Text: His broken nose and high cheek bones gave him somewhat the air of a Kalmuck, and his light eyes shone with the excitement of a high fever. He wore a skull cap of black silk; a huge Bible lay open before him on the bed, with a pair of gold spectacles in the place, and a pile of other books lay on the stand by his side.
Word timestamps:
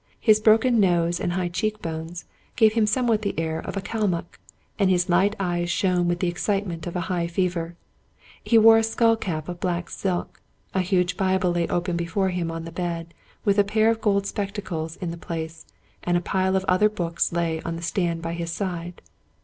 His 0.19 0.39
broken 0.39 0.79
nose 0.79 1.19
and 1.19 1.33
high 1.33 1.49
cheek 1.49 1.79
bones 1.79 2.25
gave 2.55 2.73
him 2.73 2.87
somewhat 2.87 3.21
the 3.21 3.37
air 3.39 3.59
of 3.59 3.77
a 3.77 3.81
Kalmuck, 3.81 4.39
and 4.79 4.89
his 4.89 5.09
light 5.09 5.35
eyes 5.39 5.69
shone 5.69 6.07
with 6.07 6.21
the 6.21 6.27
excitement 6.27 6.87
of 6.87 6.95
a 6.95 7.01
high 7.01 7.27
fever. 7.27 7.75
He 8.43 8.57
wore 8.57 8.79
a 8.79 8.83
skull 8.83 9.15
cap 9.15 9.47
of 9.47 9.59
black 9.59 9.91
silk; 9.91 10.41
a 10.73 10.79
huge 10.81 11.17
Bible 11.17 11.51
lay 11.51 11.67
open 11.67 11.97
before 11.97 12.29
him 12.29 12.49
on 12.49 12.65
the 12.65 12.71
bed, 12.71 13.13
with 13.45 13.59
a 13.59 13.63
pair 13.63 13.91
of 13.91 14.01
gold 14.01 14.25
spectacles 14.25 14.95
in 14.95 15.11
the 15.11 15.17
place, 15.17 15.67
and 16.03 16.17
a 16.17 16.19
pile 16.19 16.55
of 16.55 16.65
other 16.67 16.89
books 16.89 17.31
lay 17.31 17.61
on 17.61 17.75
the 17.75 17.83
stand 17.83 18.23
by 18.23 18.33
his 18.33 18.51
side. 18.51 19.03